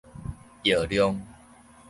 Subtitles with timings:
[0.63, 1.21] 藥量